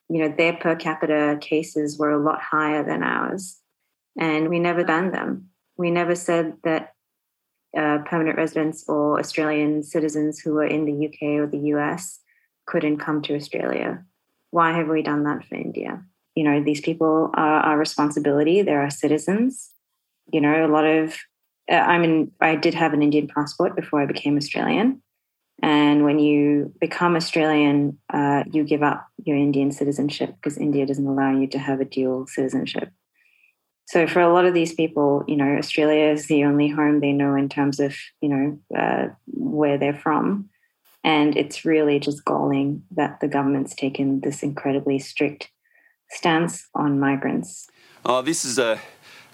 you 0.08 0.18
know, 0.18 0.34
their 0.36 0.52
per 0.52 0.74
capita 0.74 1.38
cases 1.40 1.96
were 1.96 2.10
a 2.10 2.22
lot 2.22 2.42
higher 2.42 2.84
than 2.84 3.04
ours. 3.04 3.60
And 4.18 4.48
we 4.48 4.58
never 4.58 4.84
banned 4.84 5.14
them. 5.14 5.50
We 5.76 5.90
never 5.90 6.16
said 6.16 6.54
that 6.64 6.92
uh, 7.76 7.98
permanent 8.04 8.36
residents 8.36 8.84
or 8.88 9.18
Australian 9.18 9.82
citizens 9.84 10.40
who 10.40 10.54
were 10.54 10.66
in 10.66 10.84
the 10.84 11.06
UK 11.06 11.40
or 11.40 11.46
the 11.46 11.68
US 11.74 12.20
couldn't 12.66 12.98
come 12.98 13.22
to 13.22 13.36
Australia. 13.36 14.04
Why 14.50 14.72
have 14.72 14.88
we 14.88 15.02
done 15.02 15.24
that 15.24 15.44
for 15.44 15.54
India? 15.54 16.04
You 16.34 16.44
know, 16.44 16.62
these 16.62 16.80
people 16.80 17.30
are 17.34 17.60
our 17.60 17.78
responsibility. 17.78 18.62
They're 18.62 18.82
our 18.82 18.90
citizens. 18.90 19.70
You 20.32 20.40
know, 20.40 20.66
a 20.66 20.68
lot 20.68 20.84
of 20.84 21.16
uh, 21.70 21.74
I 21.74 21.98
mean. 21.98 22.32
I 22.40 22.56
did 22.56 22.74
have 22.74 22.92
an 22.92 23.02
Indian 23.02 23.28
passport 23.28 23.76
before 23.76 24.02
I 24.02 24.06
became 24.06 24.36
Australian, 24.36 25.02
and 25.62 26.04
when 26.04 26.18
you 26.18 26.72
become 26.80 27.16
Australian, 27.16 27.98
uh, 28.12 28.44
you 28.50 28.64
give 28.64 28.82
up 28.82 29.06
your 29.24 29.36
Indian 29.36 29.70
citizenship 29.70 30.34
because 30.34 30.58
India 30.58 30.86
doesn't 30.86 31.06
allow 31.06 31.32
you 31.38 31.46
to 31.48 31.58
have 31.58 31.80
a 31.80 31.84
dual 31.84 32.26
citizenship. 32.26 32.90
So 33.86 34.06
for 34.06 34.20
a 34.20 34.32
lot 34.32 34.46
of 34.46 34.54
these 34.54 34.74
people, 34.74 35.24
you 35.28 35.36
know, 35.36 35.56
Australia 35.56 36.10
is 36.10 36.26
the 36.26 36.44
only 36.44 36.68
home 36.68 37.00
they 37.00 37.12
know 37.12 37.34
in 37.34 37.48
terms 37.48 37.80
of, 37.80 37.94
you 38.20 38.28
know, 38.28 38.58
uh, 38.76 39.08
where 39.26 39.78
they're 39.78 39.98
from. 39.98 40.48
And 41.04 41.36
it's 41.36 41.66
really 41.66 42.00
just 42.00 42.24
galling 42.24 42.82
that 42.92 43.20
the 43.20 43.28
government's 43.28 43.74
taken 43.74 44.20
this 44.20 44.42
incredibly 44.42 44.98
strict 44.98 45.50
stance 46.10 46.68
on 46.74 47.00
migrants. 47.00 47.68
Oh, 48.04 48.22
this 48.22 48.44
is 48.44 48.58
a, 48.58 48.80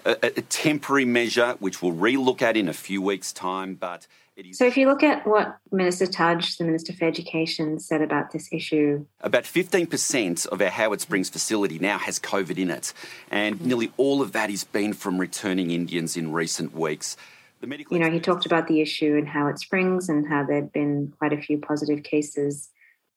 a, 0.05 0.17
a 0.23 0.41
temporary 0.41 1.05
measure 1.05 1.55
which 1.59 1.81
we'll 1.81 1.93
relook 1.93 2.41
at 2.41 2.55
in 2.57 2.67
a 2.67 2.73
few 2.73 3.01
weeks' 3.01 3.33
time, 3.33 3.75
but 3.75 4.07
so, 4.53 4.65
if 4.65 4.77
you 4.77 4.87
look 4.87 5.03
at 5.03 5.27
what 5.27 5.57
Minister 5.71 6.07
Tudge, 6.07 6.57
the 6.57 6.63
Minister 6.63 6.93
for 6.93 7.05
Education, 7.05 7.79
said 7.79 8.01
about 8.01 8.31
this 8.31 8.47
issue, 8.51 9.05
about 9.19 9.43
15% 9.43 10.47
of 10.47 10.61
our 10.61 10.69
Howard 10.69 11.01
Springs 11.01 11.29
facility 11.29 11.77
now 11.79 11.97
has 11.97 12.17
COVID 12.17 12.57
in 12.57 12.71
it, 12.71 12.93
and 13.29 13.55
mm-hmm. 13.55 13.67
nearly 13.67 13.91
all 13.97 14.21
of 14.21 14.31
that 14.31 14.49
has 14.49 14.63
been 14.63 14.93
from 14.93 15.19
returning 15.19 15.69
Indians 15.71 16.15
in 16.15 16.31
recent 16.31 16.73
weeks. 16.73 17.17
you 17.61 17.99
know, 17.99 18.09
he 18.09 18.19
talked 18.19 18.45
about 18.45 18.67
the 18.67 18.81
issue 18.81 19.15
in 19.15 19.25
Howard 19.25 19.59
Springs 19.59 20.09
and 20.09 20.27
how 20.27 20.43
there'd 20.43 20.71
been 20.71 21.13
quite 21.19 21.33
a 21.33 21.41
few 21.41 21.59
positive 21.59 22.03
cases, 22.03 22.69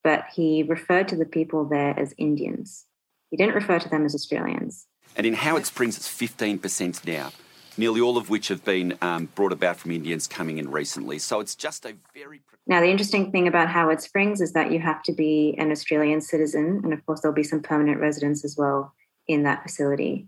but 0.03 0.27
he 0.35 0.65
referred 0.65 1.09
to 1.09 1.17
the 1.17 1.25
people 1.25 1.65
there 1.65 1.99
as 1.99 2.13
Indians. 2.19 2.87
He 3.31 3.37
didn't 3.37 3.55
refer 3.55 3.79
to 3.79 3.89
them 3.89 4.05
as 4.05 4.15
Australians. 4.15 4.87
And 5.17 5.27
in 5.27 5.35
Howard 5.35 5.67
Springs, 5.67 5.97
it's 5.97 6.09
15% 6.09 7.07
now 7.07 7.33
nearly 7.77 8.01
all 8.01 8.17
of 8.17 8.31
which 8.31 8.49
have 8.49 8.65
been 8.65 8.97
um, 9.01 9.27
brought 9.35 9.53
about 9.53 9.77
from 9.77 9.91
Indians 9.91 10.27
coming 10.27 10.59
in 10.59 10.71
recently. 10.71 11.19
So 11.19 11.41
it's 11.41 11.55
just 11.55 11.85
a 11.85 11.95
very. 12.15 12.41
Now, 12.67 12.81
the 12.81 12.89
interesting 12.89 13.31
thing 13.31 13.47
about 13.47 13.69
Howard 13.69 14.01
Springs 14.01 14.41
is 14.41 14.53
that 14.53 14.73
you 14.73 14.81
have 14.81 15.03
to 15.05 15.13
be 15.13 15.55
an 15.59 15.71
Australian 15.71 16.21
citizen, 16.21 16.81
and 16.83 16.93
of 16.93 17.05
course, 17.05 17.21
there'll 17.21 17.35
be 17.35 17.43
some 17.43 17.61
permanent 17.61 18.01
residents 18.01 18.45
as 18.45 18.57
well 18.57 18.95
in 19.27 19.43
that 19.43 19.63
facility. 19.63 20.27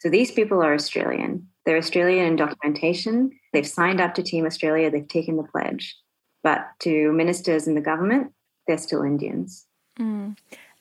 So 0.00 0.10
these 0.10 0.30
people 0.30 0.62
are 0.62 0.74
Australian. 0.74 1.48
They're 1.64 1.78
Australian 1.78 2.26
in 2.26 2.36
documentation. 2.36 3.30
They've 3.52 3.66
signed 3.66 4.00
up 4.00 4.14
to 4.14 4.22
Team 4.22 4.44
Australia. 4.44 4.90
They've 4.90 5.08
taken 5.08 5.36
the 5.36 5.44
pledge. 5.44 5.96
But 6.42 6.66
to 6.80 7.10
ministers 7.12 7.66
in 7.66 7.74
the 7.74 7.80
government, 7.80 8.32
they're 8.66 8.76
still 8.76 9.02
Indians. 9.02 9.66
Mm. 9.98 10.36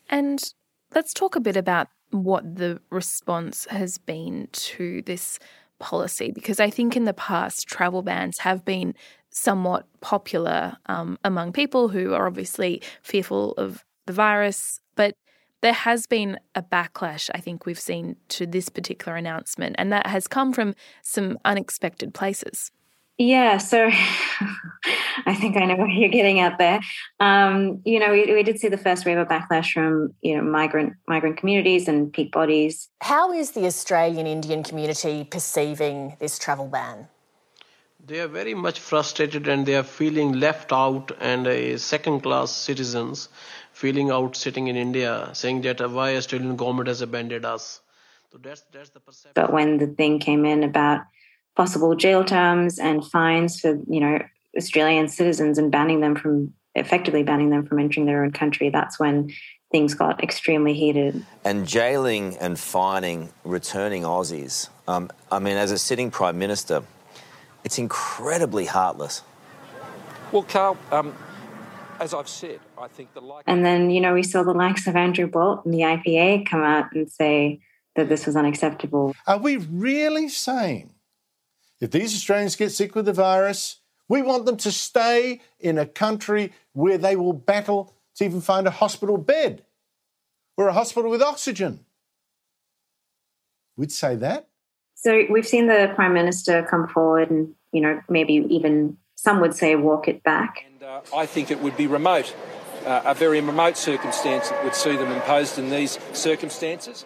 And 0.09 0.43
let's 0.95 1.13
talk 1.13 1.35
a 1.35 1.39
bit 1.39 1.57
about 1.57 1.87
what 2.11 2.55
the 2.55 2.79
response 2.89 3.65
has 3.69 3.97
been 3.97 4.47
to 4.51 5.01
this 5.03 5.39
policy 5.79 6.31
because 6.31 6.59
I 6.59 6.69
think 6.69 6.95
in 6.95 7.05
the 7.05 7.13
past 7.13 7.67
travel 7.67 8.01
bans 8.03 8.39
have 8.39 8.63
been 8.63 8.93
somewhat 9.29 9.85
popular 9.99 10.77
um, 10.85 11.17
among 11.23 11.51
people 11.51 11.89
who 11.89 12.13
are 12.13 12.27
obviously 12.27 12.81
fearful 13.01 13.53
of 13.53 13.83
the 14.05 14.13
virus, 14.13 14.79
but 14.95 15.15
there 15.61 15.73
has 15.73 16.05
been 16.05 16.39
a 16.55 16.61
backlash, 16.61 17.29
I 17.33 17.39
think 17.39 17.65
we've 17.65 17.79
seen 17.79 18.17
to 18.29 18.45
this 18.45 18.69
particular 18.69 19.17
announcement, 19.17 19.75
and 19.79 19.91
that 19.91 20.07
has 20.07 20.27
come 20.27 20.53
from 20.53 20.75
some 21.01 21.37
unexpected 21.45 22.13
places. 22.13 22.71
Yeah, 23.17 23.57
so 23.57 23.89
I 25.25 25.35
think 25.35 25.55
I 25.55 25.65
know 25.65 25.75
what 25.75 25.91
you're 25.91 26.09
getting 26.09 26.39
at 26.39 26.57
there. 26.57 26.79
Um, 27.19 27.81
you 27.85 27.99
know, 27.99 28.11
we, 28.11 28.33
we 28.33 28.43
did 28.43 28.59
see 28.59 28.69
the 28.69 28.77
first 28.77 29.05
wave 29.05 29.17
of 29.17 29.27
backlash 29.27 29.71
from 29.71 30.13
you 30.21 30.35
know 30.35 30.43
migrant 30.43 30.93
migrant 31.07 31.37
communities 31.37 31.87
and 31.87 32.11
peak 32.11 32.31
bodies. 32.31 32.89
How 33.01 33.31
is 33.31 33.51
the 33.51 33.65
Australian 33.65 34.25
Indian 34.25 34.63
community 34.63 35.27
perceiving 35.29 36.17
this 36.19 36.39
travel 36.39 36.67
ban? 36.67 37.07
They 38.05 38.19
are 38.19 38.27
very 38.27 38.53
much 38.53 38.79
frustrated 38.79 39.47
and 39.47 39.65
they 39.65 39.75
are 39.75 39.83
feeling 39.83 40.33
left 40.33 40.73
out 40.73 41.11
and 41.21 41.47
a 41.47 41.77
second 41.77 42.19
class 42.19 42.51
citizens 42.51 43.29
feeling 43.71 44.11
out 44.11 44.35
sitting 44.35 44.67
in 44.67 44.75
India, 44.75 45.29
saying 45.33 45.61
that 45.61 45.79
why 45.89 46.15
Australian 46.17 46.55
government 46.57 46.87
has 46.87 47.01
abandoned 47.01 47.45
us. 47.45 47.79
So 48.31 48.39
that's 48.39 48.61
that's 48.71 48.89
the 48.89 48.99
perception. 48.99 49.31
But 49.35 49.53
when 49.53 49.77
the 49.77 49.87
thing 49.87 50.19
came 50.19 50.43
in 50.43 50.63
about 50.63 51.01
possible 51.55 51.95
jail 51.95 52.23
terms 52.23 52.79
and 52.79 53.05
fines 53.05 53.59
for 53.59 53.79
you 53.87 53.99
know 53.99 54.19
Australian 54.57 55.07
citizens 55.07 55.57
and 55.57 55.71
banning 55.71 56.01
them 56.01 56.15
from 56.15 56.53
effectively 56.75 57.23
banning 57.23 57.49
them 57.49 57.65
from 57.65 57.79
entering 57.79 58.05
their 58.05 58.23
own 58.23 58.31
country. 58.31 58.69
That's 58.69 58.99
when 58.99 59.31
things 59.71 59.93
got 59.93 60.23
extremely 60.23 60.73
heated. 60.73 61.25
And 61.43 61.67
jailing 61.67 62.37
and 62.37 62.57
fining 62.59 63.31
returning 63.43 64.03
Aussies. 64.03 64.69
Um, 64.87 65.09
I 65.31 65.39
mean, 65.39 65.57
as 65.57 65.71
a 65.71 65.77
sitting 65.77 66.11
prime 66.11 66.37
minister, 66.37 66.83
it's 67.63 67.77
incredibly 67.77 68.65
heartless. 68.65 69.23
Well, 70.31 70.43
Karl, 70.43 70.77
um, 70.91 71.13
as 71.99 72.13
I've 72.13 72.27
said, 72.27 72.59
I 72.77 72.87
think 72.87 73.13
the 73.13 73.21
like. 73.21 73.43
And 73.47 73.65
then 73.65 73.89
you 73.89 74.01
know 74.01 74.13
we 74.13 74.23
saw 74.23 74.43
the 74.43 74.53
likes 74.53 74.87
of 74.87 74.95
Andrew 74.95 75.27
Bolt 75.27 75.65
and 75.65 75.73
the 75.73 75.79
IPA 75.79 76.47
come 76.47 76.61
out 76.61 76.91
and 76.93 77.09
say 77.09 77.59
that 77.95 78.09
this 78.09 78.25
was 78.25 78.35
unacceptable. 78.35 79.13
Are 79.27 79.37
we 79.37 79.57
really 79.57 80.27
saying 80.29 80.92
if 81.79 81.91
these 81.91 82.13
Australians 82.13 82.55
get 82.55 82.71
sick 82.71 82.95
with 82.95 83.05
the 83.05 83.13
virus, 83.13 83.81
we 84.07 84.21
want 84.21 84.45
them 84.45 84.57
to 84.57 84.71
stay 84.71 85.41
in 85.59 85.77
a 85.77 85.85
country 85.85 86.53
where 86.73 86.97
they 86.97 87.15
will 87.15 87.33
battle 87.33 87.95
to 88.15 88.25
even 88.25 88.41
find 88.41 88.67
a 88.67 88.71
hospital 88.71 89.17
bed 89.17 89.65
or 90.57 90.67
a 90.67 90.73
hospital 90.73 91.09
with 91.09 91.21
oxygen. 91.21 91.85
We'd 93.75 93.91
say 93.91 94.15
that. 94.17 94.47
So 94.95 95.23
we've 95.29 95.47
seen 95.47 95.67
the 95.67 95.91
Prime 95.95 96.13
Minister 96.13 96.63
come 96.63 96.87
forward 96.87 97.31
and, 97.31 97.53
you 97.71 97.81
know, 97.81 98.01
maybe 98.07 98.45
even 98.49 98.97
some 99.15 99.41
would 99.41 99.55
say 99.55 99.75
walk 99.75 100.07
it 100.07 100.23
back. 100.23 100.65
And 100.65 100.83
uh, 100.83 101.01
I 101.15 101.25
think 101.25 101.49
it 101.49 101.59
would 101.59 101.75
be 101.75 101.87
remote, 101.87 102.35
uh, 102.85 103.01
a 103.05 103.13
very 103.13 103.41
remote 103.41 103.77
circumstance 103.77 104.49
that 104.49 104.63
would 104.63 104.75
see 104.75 104.95
them 104.95 105.11
imposed 105.11 105.57
in 105.57 105.69
these 105.69 105.97
circumstances 106.13 107.05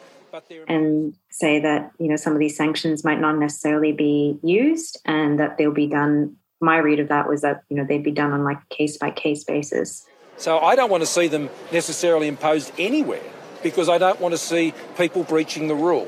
and 0.68 1.14
say 1.30 1.60
that 1.62 1.92
you 2.00 2.08
know 2.08 2.16
some 2.16 2.34
of 2.34 2.40
these 2.40 2.56
sanctions 2.56 3.04
might 3.04 3.20
not 3.20 3.38
necessarily 3.38 3.92
be 3.92 4.38
used 4.44 5.00
and 5.06 5.40
that 5.40 5.58
they'll 5.58 5.74
be 5.74 5.88
done. 5.88 6.36
My 6.60 6.78
read 6.78 7.00
of 7.00 7.10
that 7.10 7.28
was 7.28 7.42
that 7.42 7.64
you 7.70 7.78
know 7.78 7.86
they'd 7.88 8.04
be 8.04 8.12
done 8.12 8.32
on 8.32 8.44
like 8.44 8.58
a 8.58 8.76
case 8.76 8.98
by 8.98 9.12
case 9.12 9.44
basis. 9.44 10.06
So 10.38 10.60
i 10.60 10.76
don't 10.76 10.92
want 10.92 11.02
to 11.02 11.08
see 11.08 11.28
them 11.28 11.50
necessarily 11.72 12.28
imposed 12.28 12.72
anywhere 12.78 13.24
because 13.64 13.90
i 13.90 13.98
don't 13.98 14.20
want 14.20 14.34
to 14.34 14.38
see 14.38 14.74
people 14.98 15.24
breaching 15.24 15.68
the 15.68 15.76
rule. 15.76 16.08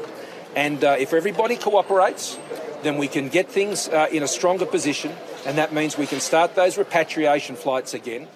And 0.55 0.83
uh, 0.83 0.95
if 0.99 1.13
everybody 1.13 1.55
cooperates 1.55 2.37
then 2.83 2.97
we 2.97 3.07
can 3.07 3.27
get 3.29 3.49
things 3.49 3.89
uh, 3.89 4.07
in 4.11 4.23
a 4.23 4.27
stronger 4.27 4.65
position 4.65 5.11
and 5.45 5.57
that 5.57 5.73
means 5.73 5.97
we 5.97 6.07
can 6.07 6.19
start 6.19 6.55
those 6.55 6.77
repatriation 6.77 7.55
flights 7.55 7.93
again. 7.93 8.27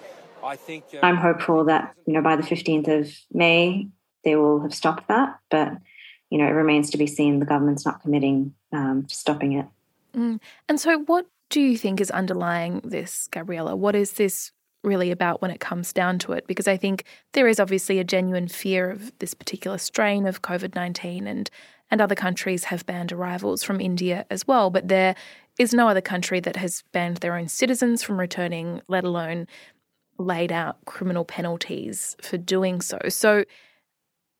I 0.42 0.56
think 0.56 0.84
uh, 0.92 0.98
I'm 1.02 1.16
hopeful 1.16 1.64
that 1.64 1.94
you 2.06 2.14
know 2.14 2.22
by 2.22 2.36
the 2.36 2.42
15th 2.42 2.88
of 3.00 3.10
May 3.32 3.88
they 4.24 4.36
will 4.36 4.60
have 4.60 4.74
stopped 4.74 5.08
that. 5.08 5.38
But 5.50 5.72
you 6.30 6.38
know, 6.38 6.46
it 6.46 6.52
remains 6.52 6.90
to 6.90 6.98
be 6.98 7.06
seen. 7.06 7.38
The 7.38 7.46
government's 7.46 7.86
not 7.86 8.02
committing 8.02 8.54
um, 8.72 9.04
to 9.08 9.14
stopping 9.14 9.52
it. 9.52 9.66
Mm. 10.16 10.40
And 10.68 10.80
so, 10.80 10.98
what 11.00 11.26
do 11.50 11.60
you 11.60 11.76
think 11.76 12.00
is 12.00 12.10
underlying 12.10 12.80
this, 12.84 13.28
Gabriela? 13.30 13.76
What 13.76 13.94
is 13.94 14.12
this 14.12 14.52
really 14.82 15.10
about 15.10 15.40
when 15.40 15.50
it 15.50 15.60
comes 15.60 15.92
down 15.92 16.18
to 16.18 16.32
it? 16.32 16.46
Because 16.46 16.68
I 16.68 16.76
think 16.76 17.04
there 17.32 17.48
is 17.48 17.60
obviously 17.60 17.98
a 17.98 18.04
genuine 18.04 18.48
fear 18.48 18.90
of 18.90 19.16
this 19.18 19.34
particular 19.34 19.78
strain 19.78 20.26
of 20.26 20.42
COVID 20.42 20.74
nineteen, 20.74 21.26
and 21.26 21.50
and 21.90 22.00
other 22.00 22.14
countries 22.14 22.64
have 22.64 22.86
banned 22.86 23.12
arrivals 23.12 23.62
from 23.62 23.80
India 23.80 24.26
as 24.30 24.46
well. 24.46 24.70
But 24.70 24.88
there 24.88 25.14
is 25.58 25.72
no 25.72 25.88
other 25.88 26.00
country 26.00 26.40
that 26.40 26.56
has 26.56 26.82
banned 26.92 27.18
their 27.18 27.36
own 27.36 27.48
citizens 27.48 28.02
from 28.02 28.18
returning, 28.18 28.82
let 28.88 29.04
alone 29.04 29.46
laid 30.18 30.52
out 30.52 30.84
criminal 30.84 31.24
penalties 31.24 32.16
for 32.22 32.36
doing 32.38 32.80
so. 32.80 32.98
So 33.08 33.44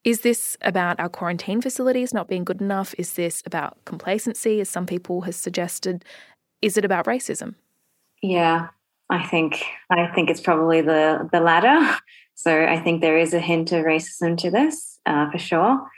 is 0.04 0.20
this 0.20 0.56
about 0.61 1.00
our 1.00 1.08
quarantine 1.08 1.62
facilities 1.62 2.12
not 2.12 2.28
being 2.28 2.44
good 2.44 2.61
enough? 2.61 2.94
Is 2.99 3.14
this 3.14 3.42
about 3.46 3.78
complacency, 3.87 4.61
as 4.61 4.68
some 4.68 4.87
people 4.87 5.23
have 5.23 5.34
suggested? 5.34 6.04
Is 6.62 6.76
it 6.76 6.84
about 6.84 7.06
racism? 7.06 7.54
Yeah, 8.23 8.68
I 9.11 9.26
think 9.26 9.64
I 9.90 10.06
think 10.14 10.30
it's 10.30 10.40
probably 10.40 10.80
the 10.80 11.28
the 11.32 11.40
latter. 11.40 11.99
So 12.37 12.64
I 12.64 12.80
think 12.80 13.00
there 13.00 13.16
is 13.16 13.32
a 13.32 13.38
hint 13.38 13.70
of 13.70 13.84
racism 13.84 14.37
to 14.38 14.50
this 14.50 14.99
uh, 15.06 15.30
for 15.30 15.38
sure. 15.38 15.88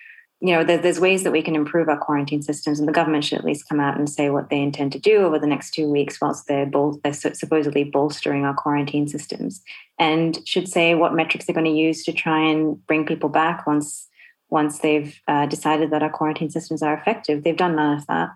You 0.40 0.52
know, 0.52 0.64
there, 0.64 0.78
there's 0.78 1.00
ways 1.00 1.22
that 1.22 1.32
we 1.32 1.42
can 1.42 1.56
improve 1.56 1.88
our 1.88 1.98
quarantine 1.98 2.42
systems, 2.42 2.78
and 2.78 2.86
the 2.86 2.92
government 2.92 3.24
should 3.24 3.38
at 3.38 3.44
least 3.44 3.68
come 3.68 3.80
out 3.80 3.96
and 3.96 4.08
say 4.08 4.28
what 4.28 4.50
they 4.50 4.60
intend 4.60 4.92
to 4.92 4.98
do 4.98 5.18
over 5.18 5.38
the 5.38 5.46
next 5.46 5.72
two 5.72 5.88
weeks, 5.90 6.20
whilst 6.20 6.46
they're, 6.46 6.66
bol- 6.66 7.00
they're 7.02 7.12
supposedly 7.12 7.84
bolstering 7.84 8.44
our 8.44 8.54
quarantine 8.54 9.08
systems, 9.08 9.62
and 9.98 10.46
should 10.46 10.68
say 10.68 10.94
what 10.94 11.14
metrics 11.14 11.46
they're 11.46 11.54
going 11.54 11.64
to 11.64 11.70
use 11.70 12.04
to 12.04 12.12
try 12.12 12.40
and 12.40 12.84
bring 12.86 13.06
people 13.06 13.28
back 13.28 13.66
once 13.66 14.08
once 14.48 14.78
they've 14.78 15.20
uh, 15.26 15.46
decided 15.46 15.90
that 15.90 16.04
our 16.04 16.10
quarantine 16.10 16.50
systems 16.50 16.80
are 16.80 16.94
effective. 16.94 17.42
They've 17.42 17.56
done 17.56 17.74
none 17.74 17.98
of 17.98 18.06
that. 18.06 18.28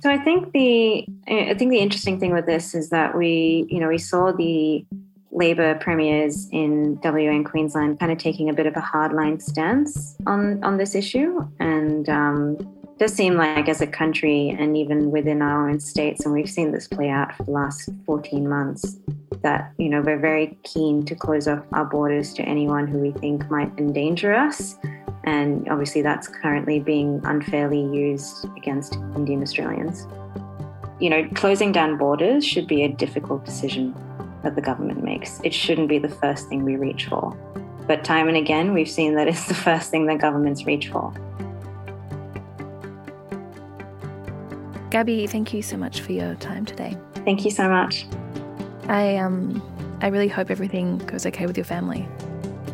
So 0.00 0.10
I 0.10 0.18
think 0.18 0.52
the 0.52 1.06
I 1.28 1.54
think 1.54 1.70
the 1.70 1.78
interesting 1.78 2.20
thing 2.20 2.32
with 2.32 2.46
this 2.46 2.74
is 2.74 2.90
that 2.90 3.16
we 3.16 3.66
you 3.68 3.80
know 3.80 3.88
we 3.88 3.98
saw 3.98 4.32
the 4.32 4.86
Labor 5.34 5.74
premiers 5.74 6.48
in 6.52 6.98
WA 7.02 7.30
and 7.30 7.44
Queensland 7.44 7.98
kind 7.98 8.12
of 8.12 8.18
taking 8.18 8.48
a 8.48 8.52
bit 8.52 8.66
of 8.66 8.76
a 8.76 8.80
hardline 8.80 9.42
stance 9.42 10.16
on 10.26 10.62
on 10.62 10.76
this 10.76 10.94
issue, 10.94 11.40
and 11.58 12.08
um, 12.08 12.56
does 12.98 13.12
seem 13.12 13.34
like 13.34 13.68
as 13.68 13.80
a 13.80 13.86
country 13.86 14.50
and 14.56 14.76
even 14.76 15.10
within 15.10 15.42
our 15.42 15.68
own 15.68 15.80
states, 15.80 16.24
and 16.24 16.32
we've 16.32 16.48
seen 16.48 16.70
this 16.70 16.86
play 16.86 17.08
out 17.08 17.34
for 17.34 17.42
the 17.42 17.50
last 17.50 17.90
14 18.06 18.48
months, 18.48 18.96
that 19.42 19.72
you 19.76 19.88
know 19.88 20.00
we're 20.00 20.20
very 20.20 20.56
keen 20.62 21.04
to 21.04 21.16
close 21.16 21.48
off 21.48 21.64
our 21.72 21.84
borders 21.84 22.32
to 22.34 22.42
anyone 22.44 22.86
who 22.86 22.98
we 22.98 23.10
think 23.10 23.50
might 23.50 23.72
endanger 23.76 24.32
us, 24.32 24.76
and 25.24 25.68
obviously 25.68 26.00
that's 26.00 26.28
currently 26.28 26.78
being 26.78 27.20
unfairly 27.24 27.80
used 27.80 28.46
against 28.56 28.94
Indian 29.16 29.42
Australians. 29.42 30.06
You 31.00 31.10
know, 31.10 31.28
closing 31.34 31.72
down 31.72 31.98
borders 31.98 32.46
should 32.46 32.68
be 32.68 32.84
a 32.84 32.88
difficult 32.88 33.44
decision 33.44 33.92
that 34.44 34.54
the 34.54 34.62
government 34.62 35.02
makes. 35.02 35.40
It 35.42 35.52
shouldn't 35.52 35.88
be 35.88 35.98
the 35.98 36.08
first 36.08 36.48
thing 36.48 36.64
we 36.64 36.76
reach 36.76 37.06
for. 37.06 37.36
But 37.86 38.04
time 38.04 38.28
and 38.28 38.36
again, 38.36 38.72
we've 38.72 38.88
seen 38.88 39.14
that 39.16 39.28
it's 39.28 39.46
the 39.48 39.54
first 39.54 39.90
thing 39.90 40.06
that 40.06 40.18
governments 40.18 40.64
reach 40.64 40.88
for. 40.88 41.12
Gabby, 44.90 45.26
thank 45.26 45.52
you 45.52 45.60
so 45.60 45.76
much 45.76 46.00
for 46.00 46.12
your 46.12 46.36
time 46.36 46.64
today. 46.64 46.96
Thank 47.24 47.44
you 47.44 47.50
so 47.50 47.68
much. 47.68 48.06
I 48.86 49.16
um 49.16 49.60
I 50.00 50.08
really 50.08 50.28
hope 50.28 50.50
everything 50.50 50.98
goes 50.98 51.26
okay 51.26 51.46
with 51.46 51.56
your 51.56 51.64
family. 51.64 52.06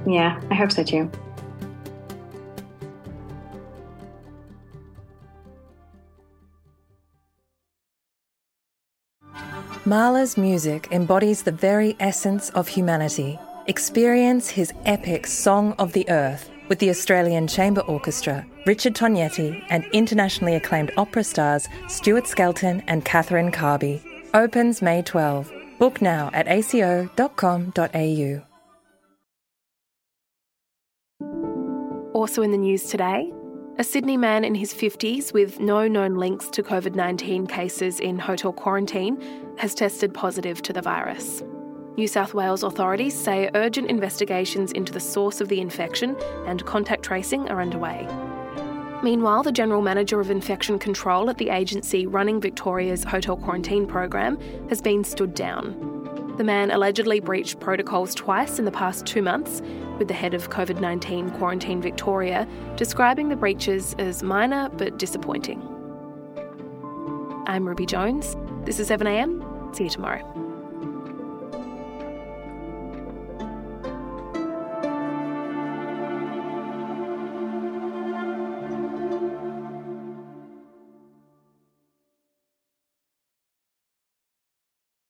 Yeah, 0.06 0.40
I 0.50 0.54
hope 0.54 0.72
so 0.72 0.82
too. 0.82 1.10
Mahler's 9.90 10.37
music 10.37 10.87
embodies 10.92 11.42
the 11.42 11.50
very 11.50 11.97
essence 11.99 12.50
of 12.50 12.68
humanity. 12.68 13.37
Experience 13.66 14.49
his 14.49 14.73
epic 14.85 15.26
Song 15.26 15.73
of 15.80 15.92
the 15.94 16.09
Earth 16.09 16.49
with 16.68 16.78
the 16.78 16.90
Australian 16.90 17.49
Chamber 17.49 17.80
Orchestra, 17.80 18.47
Richard 18.66 18.94
Tognetti, 18.94 19.61
and 19.68 19.85
internationally 19.87 20.54
acclaimed 20.54 20.92
opera 20.97 21.25
stars 21.25 21.68
Stuart 21.88 22.28
Skelton 22.28 22.85
and 22.87 23.04
Catherine 23.04 23.50
Carby. 23.50 24.00
Opens 24.32 24.80
May 24.80 25.02
12. 25.02 25.52
Book 25.80 26.00
now 26.00 26.30
at 26.32 26.47
aco.com.au. 26.47 27.11
Also 32.14 32.42
in 32.42 32.52
the 32.52 32.59
news 32.59 32.85
today, 32.85 33.32
a 33.80 33.82
Sydney 33.82 34.18
man 34.18 34.44
in 34.44 34.54
his 34.54 34.75
50s 34.75 35.32
with 35.32 35.58
no 35.58 35.88
known 35.88 36.16
links 36.16 36.50
to 36.50 36.62
COVID 36.62 36.94
19 36.94 37.46
cases 37.46 37.99
in 37.99 38.18
hotel 38.18 38.52
quarantine 38.52 39.18
has 39.56 39.75
tested 39.75 40.12
positive 40.12 40.60
to 40.60 40.75
the 40.75 40.82
virus. 40.82 41.42
New 41.96 42.06
South 42.06 42.34
Wales 42.34 42.62
authorities 42.62 43.18
say 43.18 43.49
urgent 43.54 43.88
investigations 43.88 44.70
into 44.72 44.92
the 44.92 45.00
source 45.00 45.40
of 45.40 45.49
the 45.49 45.62
infection 45.62 46.14
and 46.44 46.62
contact 46.66 47.02
tracing 47.02 47.49
are 47.49 47.62
underway. 47.62 48.06
Meanwhile, 49.02 49.44
the 49.44 49.50
General 49.50 49.80
Manager 49.80 50.20
of 50.20 50.30
Infection 50.30 50.78
Control 50.78 51.30
at 51.30 51.38
the 51.38 51.49
agency 51.49 52.06
running 52.06 52.38
Victoria's 52.38 53.02
hotel 53.02 53.38
quarantine 53.38 53.87
program 53.87 54.38
has 54.68 54.82
been 54.82 55.04
stood 55.04 55.32
down. 55.32 55.89
The 56.40 56.44
man 56.44 56.70
allegedly 56.70 57.20
breached 57.20 57.61
protocols 57.61 58.14
twice 58.14 58.59
in 58.59 58.64
the 58.64 58.70
past 58.70 59.04
two 59.04 59.20
months, 59.20 59.60
with 59.99 60.08
the 60.08 60.14
head 60.14 60.32
of 60.32 60.49
COVID 60.49 60.80
19 60.80 61.32
Quarantine 61.32 61.82
Victoria 61.82 62.49
describing 62.76 63.28
the 63.28 63.36
breaches 63.36 63.95
as 63.99 64.23
minor 64.23 64.71
but 64.71 64.99
disappointing. 64.99 65.60
I'm 67.47 67.69
Ruby 67.69 67.84
Jones. 67.84 68.38
This 68.64 68.80
is 68.80 68.88
7am. 68.88 69.76
See 69.76 69.84
you 69.84 69.91
tomorrow. 69.91 70.39